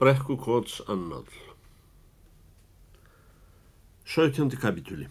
[0.00, 1.24] Brekkukots annál
[4.04, 4.54] 17.
[4.56, 5.08] kapitúli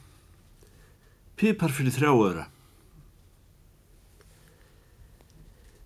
[1.37, 2.45] Pipar fyrir þrjáöðra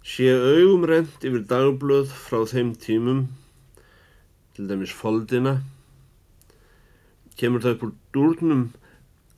[0.07, 3.19] Sé augum rent yfir dagblöð frá þeim tímum,
[4.55, 5.57] til dæmis foldina,
[7.35, 8.63] kemur það upp úr dúrnum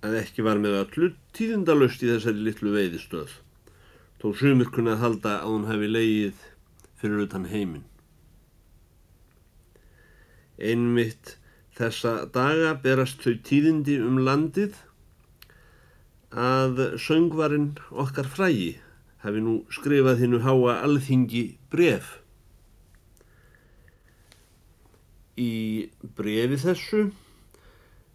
[0.06, 3.34] að ekki var með öllu tíðindalust í þessari litlu veiðistöð,
[4.22, 6.48] þó sumir kunnað halda að hún hefði leið
[7.02, 7.90] fyrir utan heiminn.
[10.60, 11.36] Einmitt
[11.76, 14.78] þessa daga berast þau tíðindi um landið
[16.36, 18.76] að söngvarinn okkar frægi
[19.24, 22.20] hafi nú skrifað hinnu háa alþingi bref.
[25.36, 27.02] Í brefi þessu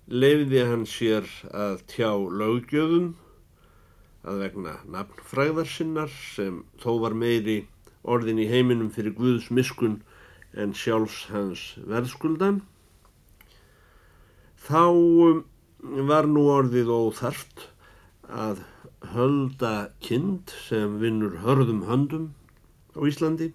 [0.09, 3.13] leiði hann sér að tjá lögjöfum
[4.25, 7.63] að vegna nafnfræðar sinnar sem þó var meiri
[8.03, 10.01] orðin í heiminum fyrir Guðs miskun
[10.55, 12.61] en sjálfs hans verðskuldan.
[14.61, 15.45] Þá um,
[16.11, 17.69] var nú orðið óþarft
[18.31, 18.65] að
[19.15, 22.27] hölda kind sem vinnur hörðum höndum
[22.95, 23.53] á Íslandi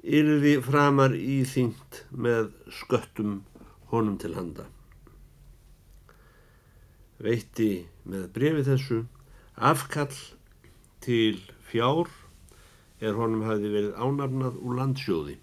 [0.00, 3.40] yrði framar íþyngt með sköttum
[3.92, 4.66] honum til handa.
[7.20, 9.02] Veitti með brefi þessu
[9.56, 10.14] afkall
[11.04, 12.08] til fjár
[13.00, 15.36] er honum hafi verið ánafnað úr landsjóði.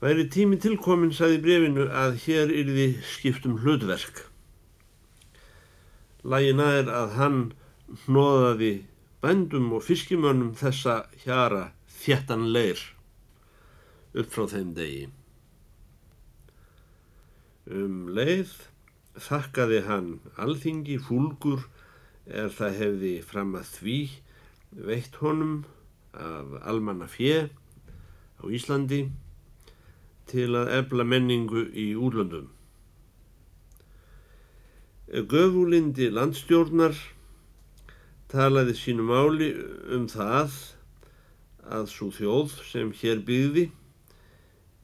[0.00, 4.24] Væri tími tilkomin, saði brefinu, að hér yrði skiptum hlutverk.
[6.24, 7.40] Lægin er að hann
[8.06, 8.72] hnoðaði
[9.20, 12.80] bændum og fiskimönnum þessa hjara þjættan leir
[14.16, 15.08] upp frá þeim degi.
[17.70, 18.54] Um leið
[19.20, 20.08] þakkaði hann
[20.40, 21.66] alþingi fúlgur
[22.26, 23.98] er það hefði fram að því
[24.88, 25.60] veitt honum
[26.14, 27.48] af almanna fjö
[28.40, 29.10] á Íslandi
[30.30, 32.48] til að efla menningu í úrlöndum.
[35.10, 36.94] Göfúlindi landstjórnar
[38.30, 39.50] talaði sínu máli
[39.90, 40.54] um það
[41.66, 43.66] að svo þjóð sem hér byggði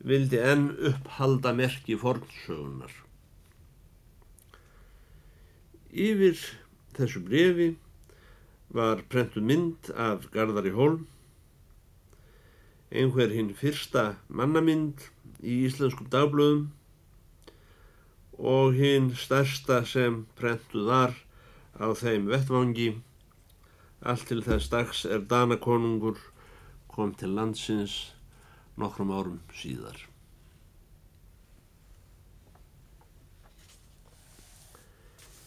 [0.06, 2.92] vildi enn upphalda merki fornsögunar.
[5.94, 6.38] Yfir
[6.98, 7.68] þessu brefi
[8.74, 11.06] var prentu mynd af Garðari Hólm
[12.90, 15.08] einhver hinn fyrsta mannamynd
[15.42, 16.68] í íslenskum dagblöðum
[18.38, 21.16] og hinn stærsta sem prentuð var
[21.76, 22.90] á þeim vettvangi
[24.06, 26.18] allt til þess dags er Danakonungur
[26.92, 27.96] kom til landsins
[28.80, 29.96] nokkrum árum síðar.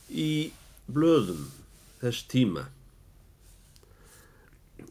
[0.10, 0.52] Í
[0.90, 1.46] blöðum
[2.02, 2.66] þess tíma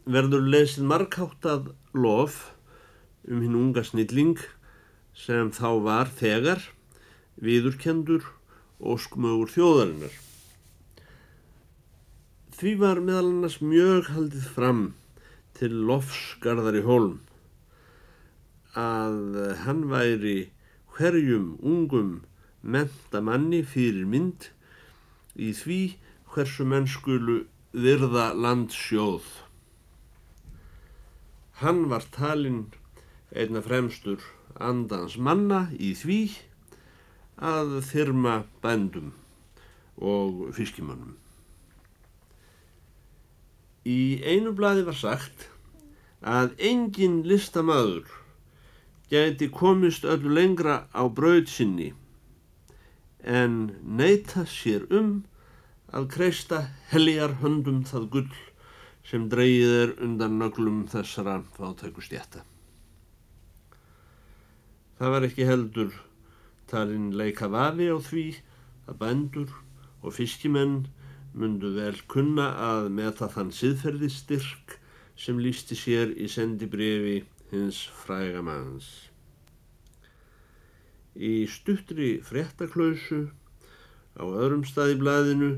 [0.09, 1.73] verður lesið markáttað
[2.05, 2.41] lof
[3.29, 4.39] um hinn unga snilling
[5.19, 6.63] sem þá var þegar
[7.43, 8.25] viðurkendur
[8.79, 10.15] og skmögur þjóðarinnar.
[12.59, 14.83] Því var meðal annars mjög haldið fram
[15.59, 17.19] til lofsgarðar í hólm
[18.79, 20.51] að hann væri
[20.97, 22.11] hverjum ungum
[22.63, 24.51] mentamanni fyrir mynd
[25.39, 25.81] í því
[26.35, 29.27] hversu mennskulu virða landsjóð.
[31.59, 32.69] Hann var talinn
[33.35, 34.23] einna fremstur
[34.63, 36.21] andans manna í því
[37.39, 39.13] að þyrma bændum
[39.99, 41.17] og fiskimannum.
[43.89, 45.49] Í einu bladi var sagt
[46.23, 48.07] að engin listamadur
[49.11, 51.93] gæti komist öllu lengra á brauð sinni
[53.25, 55.25] en neyta sér um
[55.91, 58.35] að kreista heljar höndum það gull
[59.09, 62.43] sem dreyið er undan nöglum þessara fátækustjætta.
[64.99, 65.95] Það var ekki heldur
[66.69, 68.27] talinn leika vafi á því
[68.91, 69.55] að bændur
[70.03, 70.83] og fiskimenn
[71.39, 74.77] mundu vel kunna að meta þann siðferði styrk
[75.19, 78.89] sem lísti sér í sendibrifi hins frægamanns.
[81.17, 83.25] Í stuttri fréttaklausu
[84.21, 85.51] á öðrum stað í blæðinu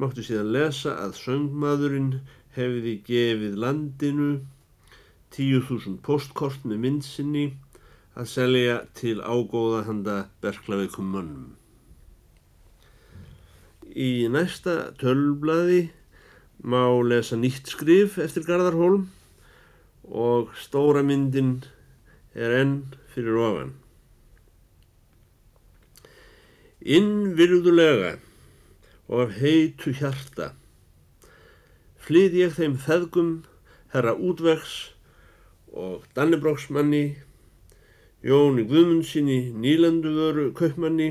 [0.00, 2.14] máttu síðan lesa að söngmaðurinn
[2.54, 4.30] hefði gefið landinu
[5.34, 7.44] 10.000 postkort með myndsinni
[8.14, 11.52] að selja til ágóða handa berglaveikum mönnum.
[13.94, 15.88] Í næsta tölblaði
[16.62, 19.08] má lesa nýtt skrif eftir Garðarholm
[20.06, 21.56] og stóra myndin
[22.34, 22.76] er enn
[23.14, 23.72] fyrir ofan.
[26.84, 28.16] Innvirðulega
[29.08, 30.52] og af heitu hjarta
[32.04, 33.30] flýð ég þeim feðgum
[33.94, 34.74] herra útvegs
[35.72, 37.14] og Dannibróksmanni
[38.24, 41.10] Jóni Guðmundsinni nýlanduvöru kaupmanni,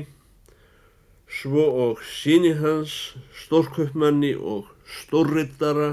[1.30, 3.14] svo og síni hans
[3.44, 5.92] stórkaupmanni og stórrittara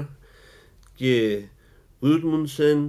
[0.98, 1.46] G.
[2.02, 2.88] Guðmundsen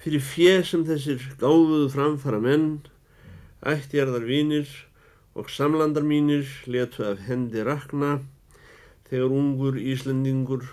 [0.00, 2.70] fyrir fjö sem þessir gáfuðu framfara menn,
[3.64, 4.68] ættjarðar vínir
[5.36, 8.18] og samlandar mínir letu af hendi rakna
[9.10, 10.64] þegar ungur Íslendingur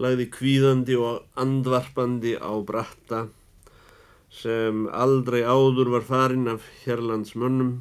[0.00, 3.26] lagði kvíðandi og andvarpandi á bratta
[4.30, 7.80] sem aldrei áður var farin af hérlandsmönnum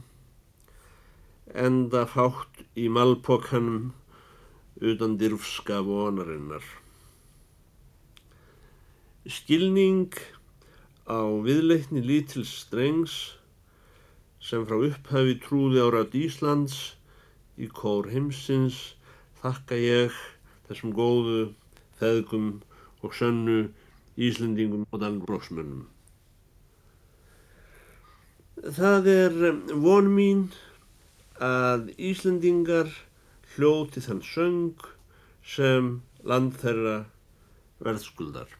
[1.53, 3.91] enda fátt í malpokkanum
[4.79, 6.63] utan dyrfska vonarinnar.
[9.25, 10.13] Skilning
[11.09, 13.15] á viðleitni lítils strengs
[14.41, 16.77] sem frá upphafi trúði árat Íslands
[17.59, 18.95] í kór heimsins
[19.39, 20.15] þakka ég
[20.67, 21.53] þessum góðu,
[21.99, 22.49] feðgum
[23.03, 23.69] og sönnu
[24.19, 25.85] Íslendingum og dalbróksmönnum.
[28.59, 29.37] Það er
[29.79, 30.49] von mín
[31.39, 32.91] að Íslendingar
[33.55, 34.83] hljóti þann söng
[35.47, 35.93] sem
[36.27, 36.97] land þeirra
[37.79, 38.51] verðskuldar.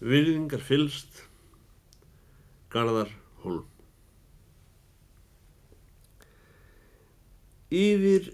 [0.00, 1.26] Virðingar fylst,
[2.72, 3.12] Garðar
[3.44, 3.68] Hólm.
[7.72, 8.32] Yfir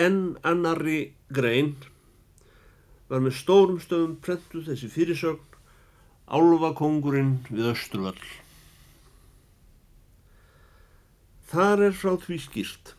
[0.00, 1.74] enn annari grein
[3.08, 5.50] var með stórum stöðum prentuð þessi fyrirsögn
[6.24, 8.22] Álvakongurinn við Östruvall.
[11.52, 12.94] Þar er frá því skýrt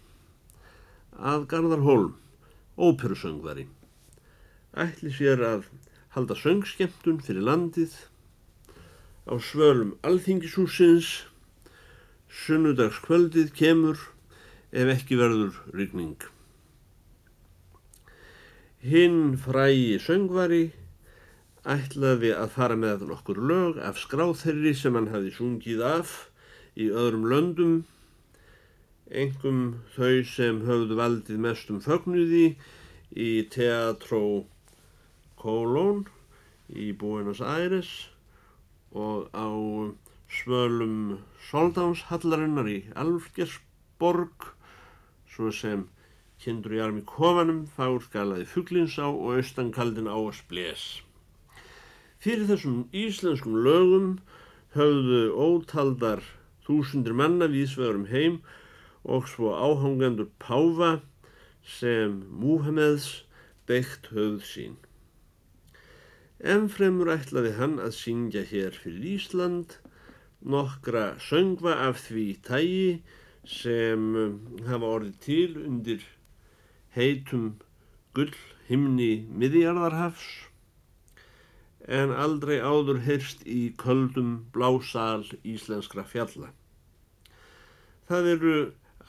[1.17, 2.13] að Garðar Hólm,
[2.77, 3.65] óperusöngvari,
[4.77, 5.65] ætli sér að
[6.15, 7.97] halda söngskemtun fyrir landið
[9.25, 11.25] á svölum alþingishúsins,
[12.45, 13.99] sunnudagskvöldið kemur
[14.71, 16.34] ef ekki verður ryggning.
[18.85, 20.65] Hinn frægi söngvari
[21.73, 26.11] ætlaði að fara með nokkur lög af skráþerri sem hann hafi sungið af
[26.77, 27.71] í öðrum löndum,
[29.09, 29.63] engum
[29.95, 32.43] þau sem höfðu valdið mestum fögnuði
[33.25, 34.21] í Teatró
[35.41, 36.05] Colón
[36.69, 37.91] í Buenos Aires
[38.93, 39.49] og á
[40.29, 44.51] svölum Soldánshallarinnar í Alfgersborg
[45.33, 45.87] svo sem
[46.45, 50.85] kindur í armi kofanum, fár skalaði fugglins á og austankaldin á að sbles.
[52.21, 54.11] Fyrir þessum íslenskum lögum
[54.77, 56.21] höfðu ótaldar
[56.65, 58.39] þúsundir manna vísvegurum heim
[59.05, 60.99] og svo áhangendur Páfa
[61.65, 63.25] sem Múhameðs
[63.69, 64.75] beitt höfð sín.
[66.41, 69.77] Ennfremur ætlaði hann að syngja hér fyrir Ísland
[70.45, 72.89] nokkra söngva af því tægi
[73.45, 74.11] sem
[74.67, 76.05] hafa orðið til undir
[76.95, 77.55] heitum
[78.15, 78.33] gull
[78.69, 80.27] himni miðjarðarhafs
[81.85, 86.49] en aldrei áður heyrst í köldum blásal íslenskra fjalla.
[88.09, 88.55] Það eru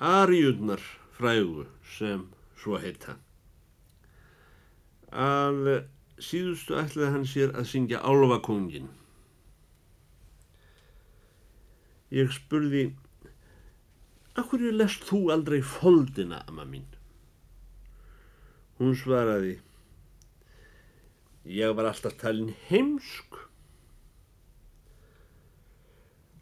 [0.01, 0.83] ariðnar
[1.17, 1.65] frægu
[1.97, 2.27] sem
[2.61, 3.17] svo heita.
[5.13, 5.87] Að
[6.21, 8.91] síðustu ætlaði hann sér að syngja Álvakongin.
[12.13, 12.91] Ég spurði
[14.37, 16.85] Akkur lest þú aldrei foldina, amma mín?
[18.77, 19.55] Hún svaraði,
[21.49, 23.39] ég var alltaf talin heimsk.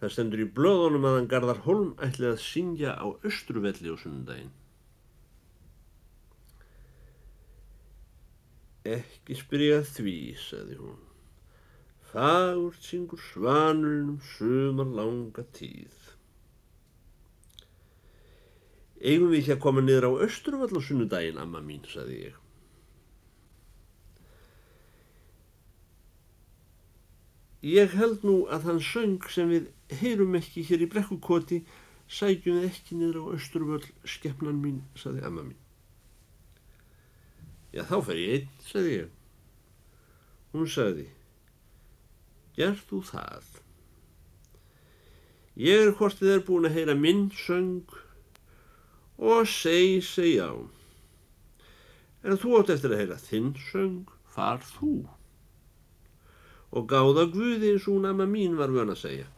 [0.00, 4.50] Það stendur í blöðunum að hann Garðar Holm ætli að syngja á Östruvelli á sundaginn.
[8.84, 10.98] Ekki spyrja því, sagði hún.
[12.10, 16.03] Fagurt syngur svanurinn um sumar langa tíð.
[19.02, 22.40] Eigum við ekki að koma niður á Östruvall á sunnudaginn, amma mín, saði ég.
[27.64, 29.70] Ég held nú að hann söng sem við
[30.02, 31.62] heyrum ekki hér í brekkukoti,
[32.12, 35.60] sækjum við ekki niður á Östruvall, skefnan mín, saði amma mín.
[37.74, 39.12] Já, þá fer ég einn, saði ég.
[40.54, 41.08] Hún saði,
[42.54, 43.48] gerð þú það?
[45.58, 47.96] Ég er hvort þið er búin að heyra minn söng
[49.18, 50.52] og segi, segi á.
[52.24, 55.04] En þú átt eftir að heyra þinn söng, far þú.
[56.74, 59.28] Og gáða Guði eins og nama mín var vön að segja.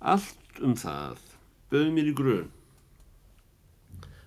[0.00, 1.18] Allt um það
[1.72, 2.52] bauð mér í grön.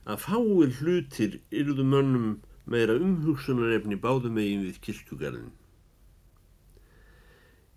[0.09, 2.29] Að fáir hlutir yrðu mönnum
[2.69, 5.53] meira umhugsunarefni báðu megin við kirkjugarðin.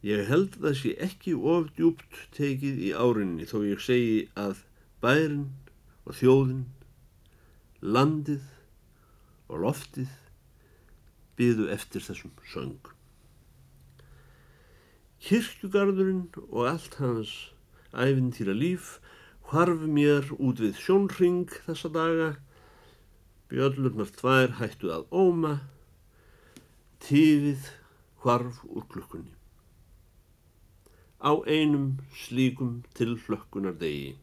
[0.02, 4.64] Ég held það sé ekki of djúpt tekið í árinni þó ég segi að
[5.02, 5.44] bærin
[6.02, 6.64] og þjóðin,
[7.82, 8.49] landið
[9.47, 10.16] og loftið
[11.38, 12.90] byðu eftir þessum söng.
[15.23, 17.35] Kirkjugarðurinn og allt hans
[17.94, 18.97] æfintýra líf
[19.52, 22.28] hvarf mér út við sjónring þessa daga,
[23.52, 25.54] bjöllurnar tvær hættu að óma,
[27.06, 27.71] tífið
[28.25, 29.37] hvarf úr klukkunni.
[31.22, 34.16] Á einum slíkum til hlökkunar degi,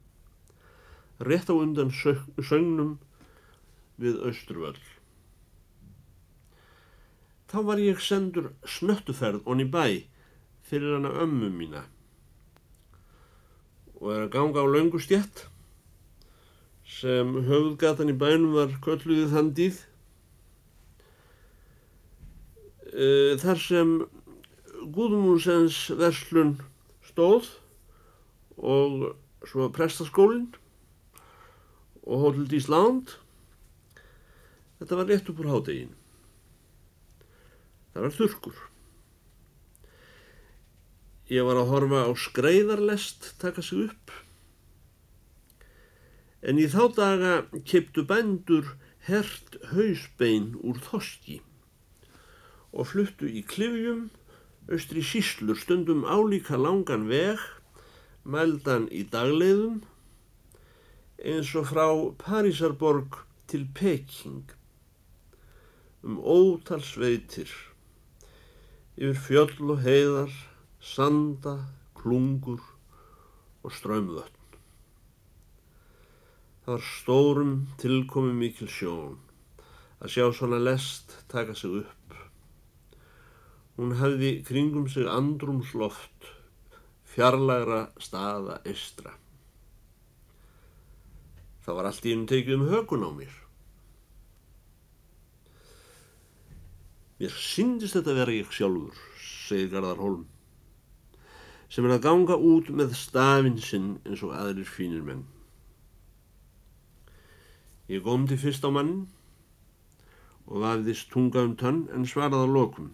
[1.23, 2.97] rétt á undan sögnum
[3.99, 4.79] við Östruvöll.
[7.49, 10.03] Þá var ég sendur snöttuferð onni bæ
[10.69, 11.85] fyrir hana ömmu mína.
[13.97, 15.47] Og er að ganga á laungu stjætt
[16.89, 19.81] sem höfðgatan í bænum var kölluðið þann dýð
[22.93, 23.07] e,
[23.41, 23.91] þar sem
[24.79, 26.55] Gúðmúsens verslun
[27.19, 27.51] stóð
[28.55, 29.09] og
[29.43, 30.47] svo prestaskólinn
[32.07, 33.11] og Hotel Dísland
[34.79, 35.91] þetta var rétt upp úr hádegin
[37.91, 38.65] það var þurkur
[41.29, 44.09] Ég var að horfa á skreiðarlest taka sig upp.
[46.41, 47.33] En í þá daga
[47.69, 48.71] kiptu bændur
[49.05, 51.37] hert hausbein úr þoski
[52.73, 54.07] og fluttu í klifjum
[54.69, 57.41] austri síslur stundum álíka langan veg,
[58.23, 59.79] mældan í dagleiðum,
[61.25, 61.87] eins og frá
[62.21, 63.17] Parísarborg
[63.49, 64.45] til Peking,
[66.05, 67.49] um ótal sveitir,
[68.93, 70.35] yfir fjöll og heiðar,
[70.79, 71.55] sanda,
[71.97, 72.61] klungur
[73.63, 74.37] og ströymvötn.
[76.63, 79.17] Það var stórum tilkomi mikil sjón
[79.99, 82.18] að sjá svona lest taka sig upp.
[83.79, 86.25] Hún hefði kringum sig andrumsloft,
[87.07, 89.13] fjarlagra staða eistra.
[91.63, 93.37] Það var allt í einu tekið um hökun á mér.
[97.23, 98.99] Mér syndist þetta vera ég sjálfur,
[99.47, 100.27] segir Garðar Holm
[101.69, 105.27] sem er að ganga út með stafinn sinn eins og aðrir fínir menn.
[107.89, 109.05] Ég gómdi fyrst á mann
[110.49, 112.89] og vafðist tunga um tönn en svaraði á lokum.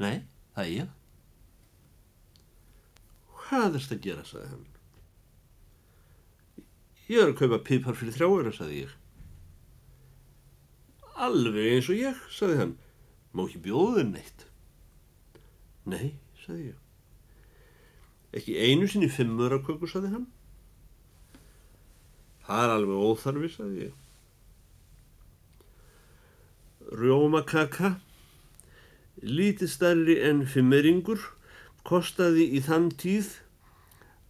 [0.00, 0.22] Nei,
[0.54, 0.98] það er ég.
[3.42, 4.68] Hvað erst að gera, saði hann.
[7.12, 8.94] Ég er að kaupa pipar fyrir þrjáöra, saði ég.
[11.22, 12.76] Alveg eins og ég, saði hann.
[13.36, 14.46] Má ekki bjóðið neitt.
[15.92, 16.78] Nei, saði ég.
[18.32, 20.30] Ekki einu sinni fimmur að köku, saði hann.
[22.46, 23.98] Það er alveg óþarfi, saði ég.
[26.92, 27.96] Rjómakaka,
[29.22, 31.20] lítið stærri en fimmeringur,
[31.86, 33.38] kostaði í þann tíð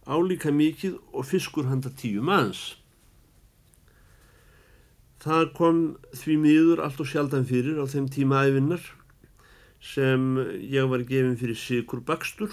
[0.05, 2.75] álíka mikið og fiskur handa tíu manns.
[5.23, 5.77] Það kom
[6.11, 8.83] því miður allt og sjaldan fyrir á þeim tíma æfinnar
[9.83, 12.51] sem ég var gefin fyrir sigur bakstur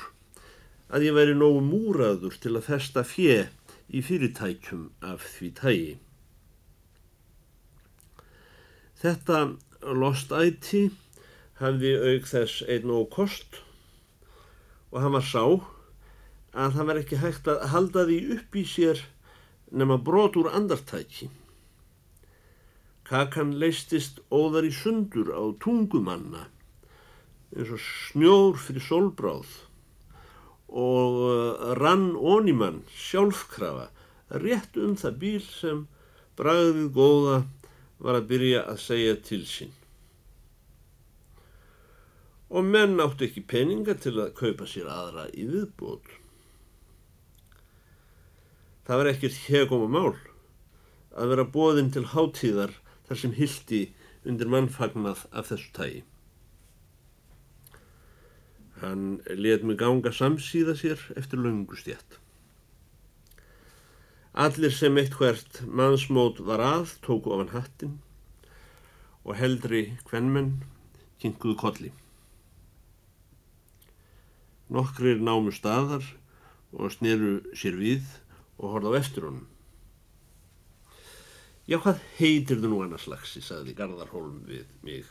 [0.90, 3.44] að ég væri nógu múraður til að festa fjö
[3.90, 5.92] í fyrirtækjum af því tægi.
[9.00, 9.38] Þetta
[9.96, 10.90] lostæti
[11.60, 13.60] hafði auk þess einn og kost
[14.90, 15.44] og hann var sá
[16.50, 19.02] að það var ekki hægt að halda því upp í sér
[19.70, 21.28] nema brot úr andartæki.
[23.06, 26.48] Kakan leistist óðar í sundur á tungumanna
[27.54, 29.54] eins og snjór fyrir solbráð
[30.70, 33.88] og uh, rann ónímann sjálfkrafa
[34.42, 35.82] rétt um það bíl sem
[36.38, 37.40] bragðið góða
[37.98, 39.79] var að byrja að segja til sín.
[42.50, 46.08] Og menn áttu ekki peninga til að kaupa sér aðra í viðbót.
[48.86, 50.14] Það var ekkert hegum og mál
[51.14, 52.72] að vera bóðinn til hátíðar
[53.06, 53.82] þar sem hildi
[54.26, 56.02] undir mannfagnað af þessu tægi.
[58.80, 62.18] Hann let mig ganga samsíða sér eftir laungustjætt.
[64.32, 67.98] Allir sem eitt hvert mannsmót var að tóku ofan hattin
[69.24, 70.62] og heldri kvennmenn
[71.20, 71.90] kinkuðu kolli.
[74.70, 76.04] Nokkrir námu staðar
[76.72, 78.04] og sneru sér við
[78.60, 79.48] og horða á eftir honum.
[81.70, 85.06] Já, hvað heitir þú nú annars lagsi, sagði Garðarholm við mig.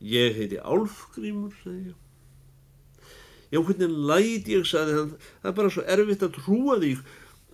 [0.00, 1.98] Ég heiti Álfgrímur, sagði ég.
[3.50, 5.12] Já, hvernig læt ég, sagði hann,
[5.42, 6.90] það er bara svo erfitt að trúa því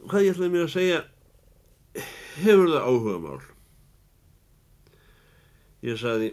[0.06, 0.98] hvað ég ætlaði mér að segja,
[2.36, 3.46] hefur það áhuga mál.
[5.86, 6.30] Ég sagði,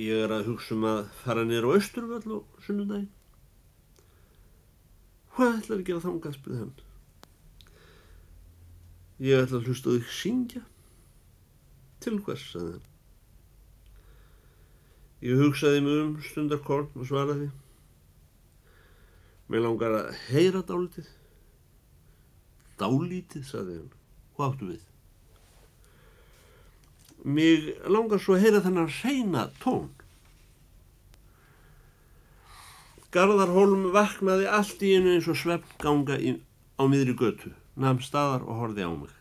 [0.00, 3.10] ég er að hugsa um að fara nýra á Östurvall og sunnundaginn.
[5.34, 6.74] Hvað ætlaði að gera þangað, spurði hann.
[9.24, 10.62] Ég ætla að hlusta þig syngja.
[12.04, 12.88] Til hvers, sagði hann.
[15.24, 17.50] Ég hugsaði mig um stundarkorn og svaraði.
[19.48, 21.06] Mér langar að heyra dálítið.
[22.80, 23.94] Dálítið, saði hann.
[24.34, 24.82] Hvað áttu við?
[27.24, 29.88] Mér langar svo að heyra þennan reyna tón.
[33.14, 36.18] Garðarholm vaknaði allt í einu eins og svefnganga
[36.76, 39.12] á miðri götu, namn staðar og horfi á mig.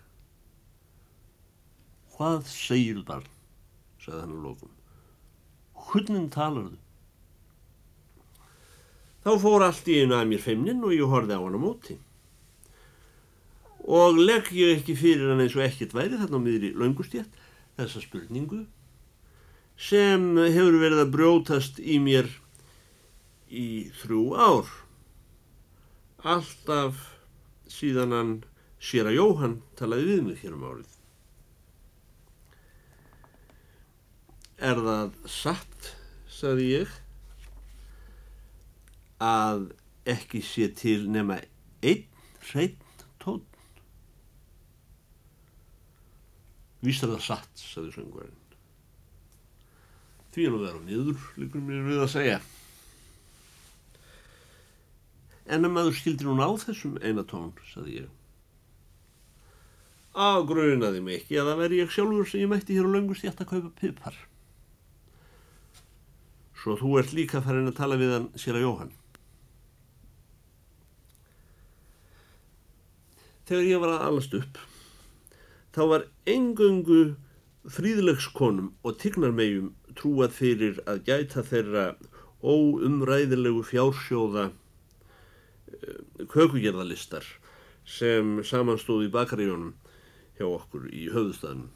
[2.14, 3.30] Hvað segir barn?
[4.04, 4.74] sagði hann á lókum.
[5.88, 6.80] Hvernig talarðu?
[9.24, 11.96] Þá fór allt í einu að mér feimnin og ég horfi á hann á móti.
[13.88, 17.43] Og legg ég ekki fyrir hann eins og ekkert væri þarna á miðri laungustjætt
[17.78, 18.64] þessa spurningu
[19.80, 22.30] sem hefur verið að brjótast í mér
[23.50, 23.68] í
[24.02, 24.70] þrjú ár.
[26.24, 27.00] Alltaf
[27.70, 28.34] síðan hann
[28.84, 30.92] sér að Jóhann talaði við mig hér um árið.
[34.64, 35.90] Er það satt,
[36.32, 36.94] sagði ég,
[39.24, 39.68] að
[40.14, 41.42] ekki sé til nema
[41.84, 42.08] einn
[42.52, 42.83] hreitn
[46.84, 48.40] Víst er það satt, sagði söngvarinn.
[50.34, 52.42] Því að vera niður, líkur mér við að segja.
[55.54, 58.12] En að maður skildi nú á þessum einatón, saði ég.
[60.14, 63.26] Á grunaði mig ekki að það veri ég sjálfur sem ég mætti hér á laungust
[63.26, 64.18] ég ætti að kaupa pipar.
[66.64, 68.94] Svo þú ert líka farin að tala við hann sér að Jóhann.
[73.50, 74.62] Þegar ég var að alast upp,
[75.74, 77.16] þá var engöngu
[77.74, 81.86] fríðlegskonum og tignarmegjum trúað fyrir að gæta þeirra
[82.44, 84.50] óumræðilegu fjársjóða
[86.34, 87.26] kökugerðalistar
[87.88, 89.74] sem samanstóði í bakaríjónum
[90.38, 91.72] hjá okkur í höfðustæðinu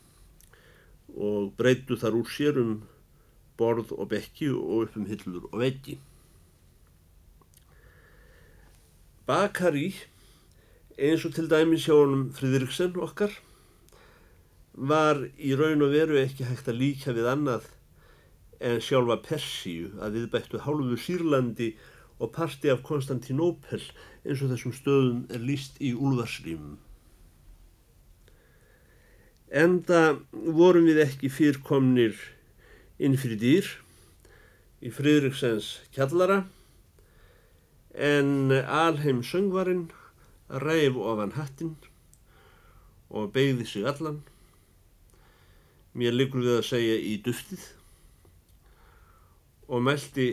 [1.18, 2.75] og breytu þar úr sérum
[3.58, 5.98] borð og bekki og upp um hillur og veggi.
[9.27, 9.90] Bakari,
[10.98, 13.33] eins og til dæmis hjá honum Fridriksen okkar,
[14.77, 17.66] var í raun og veru ekki hægt að líka við annað
[18.61, 21.72] en sjálfa Persíu að viðbættu hálfu Sýrlandi
[22.22, 23.81] og parti af Konstantinópel
[24.25, 26.77] eins og þessum stöðum er líst í úlvarsrýmum.
[29.48, 32.18] Enda vorum við ekki fyrrkomnir
[33.00, 33.70] inn fyrir dýr
[34.83, 36.44] í Fridriksens kjallara
[37.98, 39.87] en alheim söngvarinn
[40.50, 41.77] ræf ofan hattinn
[43.09, 44.22] og beigði sig allan.
[45.98, 47.64] Mér liggur við að segja í duftið
[49.68, 50.27] og meldi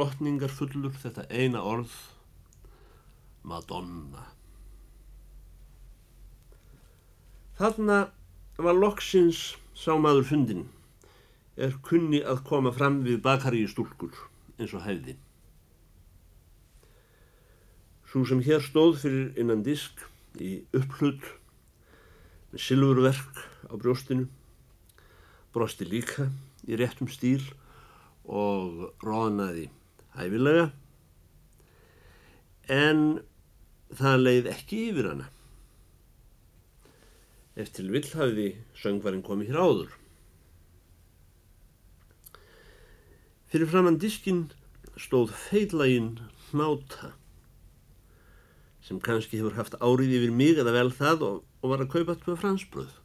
[0.00, 1.92] lotningar fullur þetta eina orð
[3.46, 4.24] Madonna.
[7.58, 7.98] Þarna
[8.56, 9.42] var loksins
[9.76, 10.64] sá maður fundin
[11.56, 14.16] er kunni að koma fram við bakari í stúlkur
[14.56, 15.18] eins og hefði.
[18.08, 20.00] Svo sem hér stóð fyrir innan disk
[20.40, 21.24] í upplut
[22.52, 24.28] með silfurverk á brjóstinu
[25.52, 26.28] brosti líka
[26.68, 27.42] í réttum stíl
[28.24, 29.68] og rónaði
[30.16, 30.70] hæfilega
[32.72, 33.22] en
[33.92, 35.26] það leið ekki yfir hana.
[37.58, 38.46] Eftir vill hafiði
[38.80, 39.90] söngvarinn komið hér áður.
[43.52, 44.46] Fyrir framann diskin
[44.96, 46.14] stóð feillægin
[46.48, 47.12] hnáta
[48.82, 52.16] sem kannski hefur haft árið yfir mig eða vel það og, og var að kaupa
[52.16, 53.01] þetta fransbröð.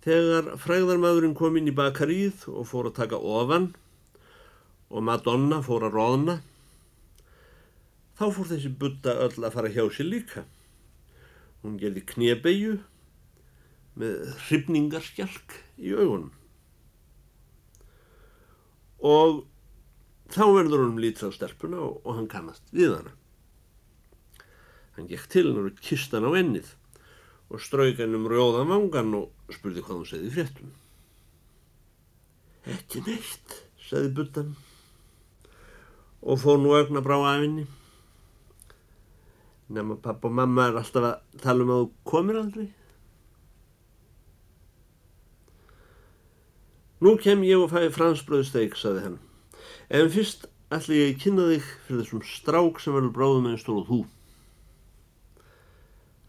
[0.00, 3.74] Þegar fræðarmadurinn kom inn í bakaríð og fór að taka ofan
[4.88, 6.36] og Madonna fór að róðna,
[8.16, 10.46] þá fór þessi butta öll að fara hjá sér líka.
[11.60, 12.78] Hún gerði knébegju
[14.00, 16.32] með hrifningarskjalk í augunum.
[19.04, 19.44] Og
[20.32, 23.16] þá verður hún lítið á stelpuna og, og hann kannast við hana.
[24.96, 26.72] Hann gekk til hennar og kist hann á ennið
[27.50, 30.72] og strauk henn um rjóðan vangan og spurði hvað hún segði fréttum.
[32.70, 34.50] Ekki neitt, segði buttan
[36.20, 37.64] og fór nú augna brá af henni.
[39.70, 42.68] Nefn að pappa og mamma er alltaf að tala um að þú komir aldrei.
[47.00, 49.20] Nú kem ég og fæði fransbröðsteik, sagði hann.
[49.88, 53.88] En fyrst ætla ég að kynna þig fyrir þessum strák sem verður bráðum einn stóluð
[53.88, 54.00] hú.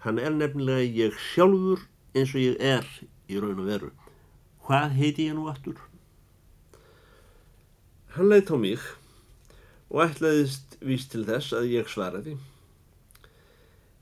[0.01, 1.83] Hann er nefnilega ég sjálfur
[2.17, 2.87] eins og ég er
[3.29, 3.89] í raun og veru.
[4.65, 5.77] Hvað heiti ég nú aftur?
[8.15, 8.81] Hann leitt á mig
[9.91, 12.37] og ætlaðist víst til þess að ég svaraði.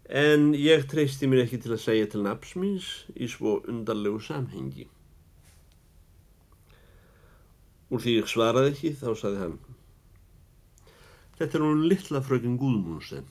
[0.09, 4.87] En ég treysti mér ekki til að segja til naps míns í svo undarlegu samhengi.
[7.89, 9.59] Úr því ég svaraði ekki þá saði hann
[11.39, 13.23] Þetta er hún litla frökin Gúðmúnsen.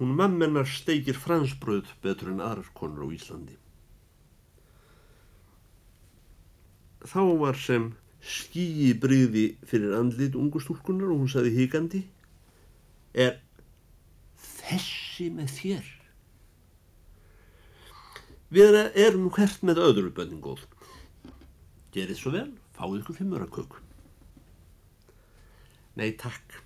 [0.00, 3.58] Hún mammennar steikir fransbröð betur en aðrar konur á Íslandi.
[7.04, 12.02] Þá var sem skýi bryði fyrir andlit ungustúlkunar og hún saði híkandi
[13.14, 13.40] Er
[14.38, 15.86] þessi með þér?
[18.54, 20.62] Við erum hvert með öðru bönningóð.
[21.94, 23.82] Gerið svo vel, fáið ykkur fimmuraköku.
[25.98, 26.60] Nei takk,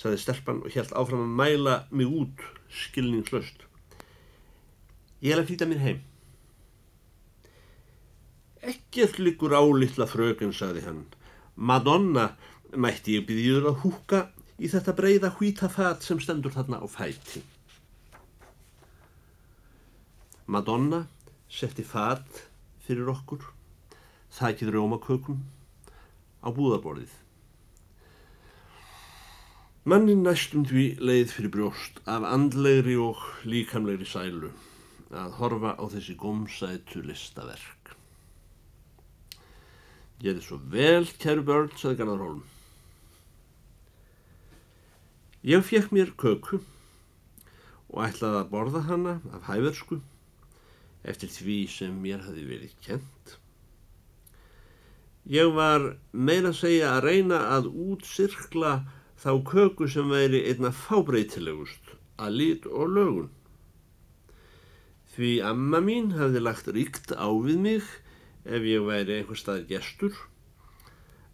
[0.00, 3.66] saði stelpan og helt áfram að mæla mig út skilningslöst.
[5.20, 6.00] Ég er að flýta mér heim.
[8.64, 11.04] Ekkert líkur álitla fröken, saði hann.
[11.56, 12.30] Madonna
[12.72, 14.20] mætti ég byrjuður að húka
[14.60, 17.42] í þetta breyða hvítafat sem stendur þarna á fæti.
[20.50, 21.04] Madonna
[21.52, 22.44] setti fat
[22.86, 23.42] fyrir okkur,
[24.34, 25.42] þakkið rjómakökum
[26.40, 27.12] á búðarborðið.
[29.90, 34.50] Mannin næstum því leið fyrir brjóst af andlegri og líkamlegri sælu
[35.10, 37.90] að horfa á þessi gómsætu listaverk.
[40.22, 42.44] Ég er svo vel, kæru börn, saði Garðar Hólm.
[45.42, 46.60] Ég fekk mér köku
[47.90, 49.98] og ætlaði að borða hana af hæversku
[51.02, 53.34] eftir því sem mér hafi verið kent.
[55.26, 58.78] Ég var meira að segja að reyna að útsirkla
[59.20, 63.28] þá köku sem væri einna fábreytilegust að lit og lögun.
[65.12, 67.86] Því amma mín hafði lagt ríkt á við mig
[68.48, 70.16] ef ég væri einhver stað gestur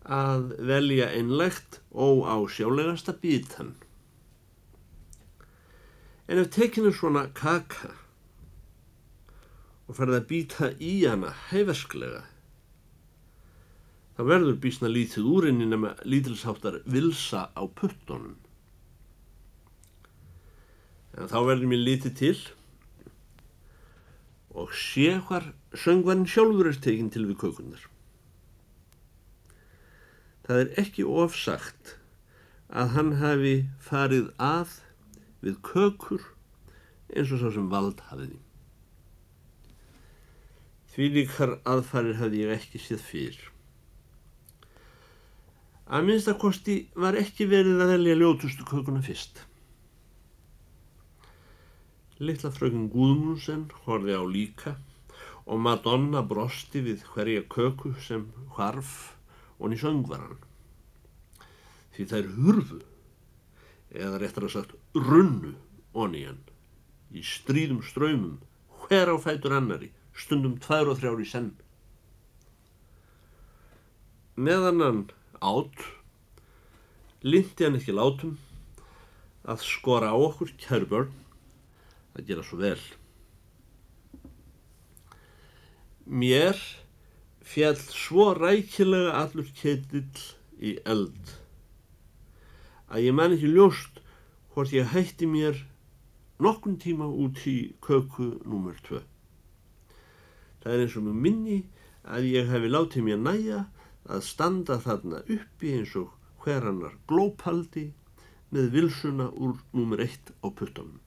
[0.03, 3.75] að velja einlegt og á sjálegasta bítan.
[6.27, 7.93] En ef tekinu svona kaka
[9.87, 12.25] og ferði að býta í hana hæfesklega
[14.17, 18.39] þá verður bísna lítið úrinni nema lítilsáttar vilsa á puttunum.
[21.17, 22.39] En þá verður mér lítið til
[24.57, 27.83] og sé hvar söngvarinn sjálfur er tekinn til við kökunar.
[30.47, 31.97] Það er ekki ofsagt
[32.73, 34.79] að hann hafi farið að
[35.45, 36.25] við kökur
[37.13, 38.39] eins og svo sem vald hafiði.
[40.95, 43.43] Því líkar aðfarir hafði ég ekki séð fyrr.
[45.87, 49.45] Að minnstakosti var ekki verið að velja ljótustu kökuna fyrst.
[52.19, 54.73] Littla frökun Gúðmúnsen horfi á líka
[55.47, 58.25] og Madonna brosti við hverja köku sem
[58.57, 59.15] hvarf
[59.61, 60.41] og ný söngvaran.
[61.95, 62.81] Því þær hurfu,
[63.95, 65.53] eða réttar að sagt runnu
[65.95, 66.41] onni hann,
[67.15, 68.41] í stríðum ströymum,
[68.89, 71.53] hver á fætur annari, stundum tvær og þrjár í senn.
[74.35, 75.05] Meðan hann
[75.41, 75.87] át.
[77.23, 78.37] Lindi hann ekki látum
[79.47, 81.13] að skora á okkur kæru börn.
[82.17, 82.81] Að gera svo vel.
[86.07, 86.57] Mér
[87.47, 90.25] fjall svo rækilega allur ketill
[90.59, 91.37] í eld
[92.91, 94.01] að ég man ekki ljóst
[94.55, 95.59] hvort ég hætti mér
[96.43, 98.77] nokkun tíma út í köku nr.
[98.89, 99.01] 2
[100.63, 101.59] það er eins og mjög minni
[102.07, 103.61] að ég hefi látið mér næja
[104.11, 106.13] að standa þarna uppi eins og
[106.45, 107.89] hverannar glópaldi
[108.55, 111.01] með vilsuna úr númer eitt á puttanum.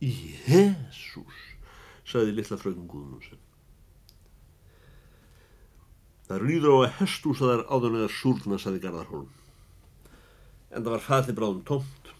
[0.00, 1.40] Jésús,
[2.06, 3.40] saði litla frökun Guðmundsson.
[6.26, 9.28] Það rýður á að hestús að það er áður neðar súrna, saði Garðarholm.
[10.74, 12.10] En það var fatið bráðum tómt.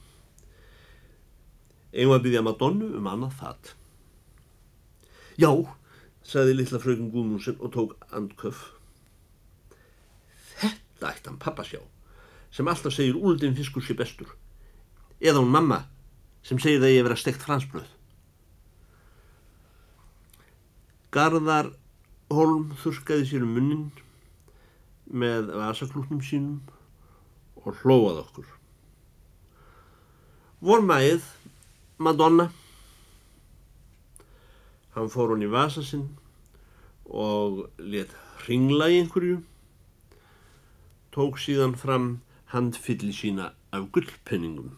[1.96, 3.74] Einu að byggja Madonnu um annað fat.
[5.36, 5.50] Já,
[6.26, 8.75] saði litla frökun Guðmundsson og tók andköf.
[10.96, 11.82] Þetta ætti hann pappa sjá,
[12.50, 14.30] sem alltaf segir úldin fiskur sé bestur.
[15.20, 15.82] Eða hún mamma,
[16.42, 17.90] sem segir það ég vera stekt fransbröð.
[21.12, 21.74] Garðar
[22.32, 23.84] Holm þurkaði sér um munnin
[25.06, 26.62] með vasaklúknum sínum
[27.62, 28.48] og hlóað okkur.
[30.64, 31.22] Vormæð,
[32.02, 32.48] Madonna,
[34.96, 36.08] hann fór hún í vasa sinn
[37.06, 38.10] og let
[38.48, 39.38] ringla í einhverju
[41.16, 42.10] tók síðan fram
[42.52, 44.74] handfylli sína af gullpenningum.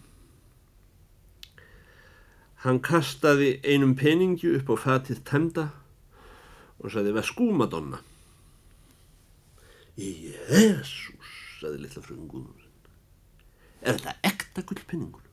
[2.62, 5.66] Hann kastaði einum peningi upp á fatið temda
[6.78, 7.98] og sagði Vesku Madonna.
[9.98, 12.74] Jésús, sagði litla fröðum Guðmundsson.
[13.82, 15.24] Er þetta ekta gullpenningur?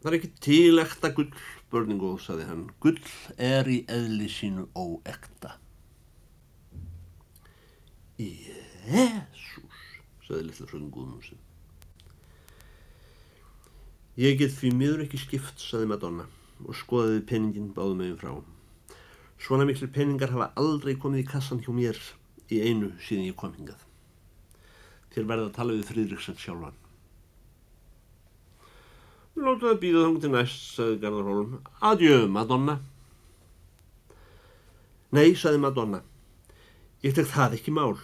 [0.00, 1.30] Það er ekki til ekta gull,
[1.72, 2.66] börningu, sagði hann.
[2.84, 3.00] Gull
[3.40, 5.56] er í eðli sínu óekta.
[8.16, 9.80] Jésús,
[10.24, 11.40] sagði litla fröðum Guðmúsin.
[14.16, 16.24] Ég get því miður ekki skipt, sagði Madonna
[16.64, 18.32] og skoðaði peningin báðu meginn frá.
[19.36, 22.00] Svona miklu peningar hafa aldrei komið í kassan hjá mér
[22.48, 23.82] í einu síðan ég kom hingað.
[25.12, 26.80] Þér verða að tala við Fríðriksson sjálfan.
[29.36, 31.56] Lótu það býða þangu til næst, sagði Garðar Hólm.
[31.84, 32.78] Adjö, Madonna.
[35.12, 36.00] Nei, sagði Madonna.
[37.04, 37.96] Ég tek það ekki mál.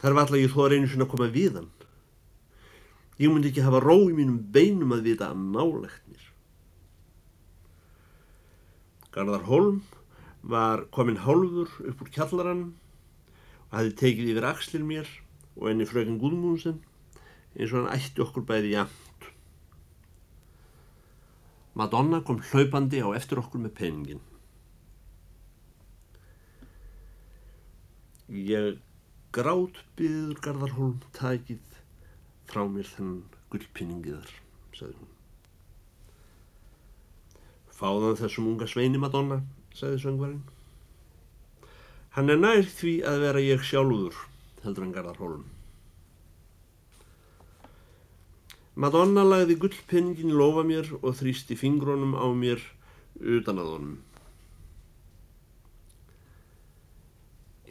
[0.00, 1.70] Það er valla ég þó að reynu svona að koma við hann.
[3.16, 6.24] Ég myndi ekki hafa ró í mínum beinum að vita að nálegt mér.
[9.16, 9.78] Garðar Holm
[10.46, 12.66] var komin hálfur upp úr kjallarann
[13.70, 15.08] og hafði tekið yfir axlir mér
[15.56, 16.82] og enni fröken Gúðmúnsen
[17.56, 19.30] eins og hann ætti okkur bæði jæmt.
[21.76, 24.22] Madonna kom hlaupandi á eftir okkur með peningin.
[28.26, 28.80] Ég
[29.30, 31.76] grátt byður Garðar Holm takið
[32.50, 33.20] frá mér þennan
[33.52, 34.30] gullpinningiðar,
[34.74, 35.12] sagði hún.
[37.76, 39.42] Fáðan þessum unga sveini Madonna,
[39.76, 40.42] sagði söngvarinn.
[42.16, 44.18] Hann er nær því að vera ég sjálfur,
[44.64, 45.44] heldur hann Garðar Hólm.
[48.74, 52.64] Madonna lagði gullpinningin lofa mér og þrýsti fingrónum á mér
[53.20, 53.96] utan að honum.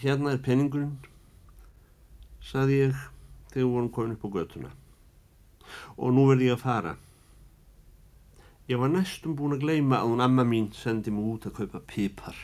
[0.05, 0.99] Hérna er penningurinn,
[2.45, 2.97] sagði ég
[3.49, 4.67] þegar við vorum komin upp á götuna.
[5.97, 6.91] Og nú verði ég að fara.
[8.69, 11.81] Ég var næstum búin að gleima að hún amma mín sendi mig út að kaupa
[11.89, 12.37] pipar.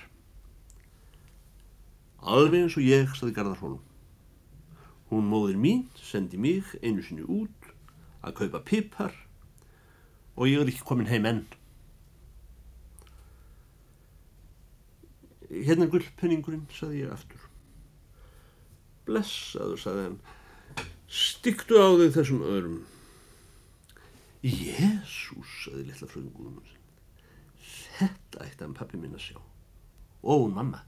[2.33, 3.77] Alveg eins og ég, saði Garðarholm.
[5.13, 7.69] Hún móðir mín sendi mig einu sinni út
[8.25, 9.13] að kaupa pipar
[10.33, 11.45] og ég er ekki komin heim enn.
[15.51, 17.50] Hérna er gullpenningurinn, saði ég aftur.
[19.07, 20.19] Blessaður, saði hann.
[21.11, 22.77] Stiktu á þig þessum öðrum.
[24.41, 26.61] Jésús, saði litla fröðungúðum.
[27.97, 29.41] Þetta ætti hann pappi minn að sjá.
[30.21, 30.81] Ó, mamma.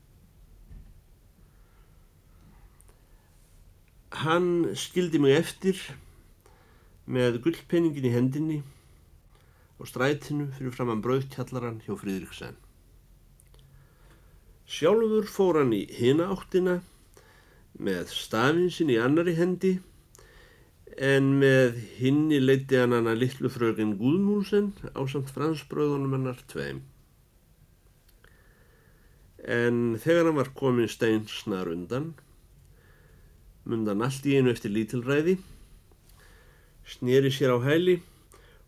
[4.23, 5.79] Hann skildi mig eftir
[7.09, 8.59] með gullpenningin í hendinni
[9.81, 12.55] og strætinu fyrir framann brauðkjallaran hjá Fríðriksen.
[14.69, 16.77] Sjálfur fór hann í hina áttina
[17.79, 19.77] með stafinsinn í annari hendi
[20.97, 26.83] en með hinni leiti hann hana litlu frögin Gúðmúlsen á samt fransbröðunum hennar tveim.
[29.43, 32.13] En þegar hann var komin steinsnar undan,
[33.65, 35.39] mundan allt í einu eftir lítilræði,
[36.85, 37.99] snýri sér á hæli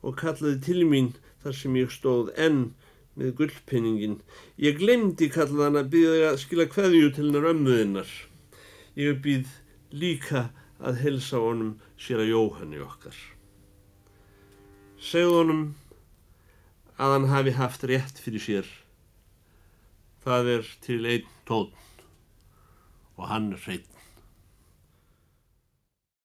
[0.02, 1.14] og kallaði til mín
[1.44, 2.72] þar sem ég stóð enn
[3.16, 4.20] með gullpinningin.
[4.60, 8.10] Ég glemdi kallaði hann að býða að skila hverju til hennar ömmuðinnar.
[8.96, 9.50] Ég býð
[9.92, 13.16] líka að helsa honum sér að Jóhanni okkar.
[15.00, 15.66] Segð honum
[16.96, 18.70] að hann hafi haft rétt fyrir sér.
[20.24, 22.06] Það er til einn tótt
[23.16, 23.95] og hann er hreitt.